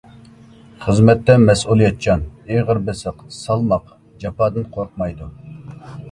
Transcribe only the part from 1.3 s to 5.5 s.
مەسئۇلىيەتچان، ئېغىر بېسىق، سالماق، جاپادىن قورقمايدۇ.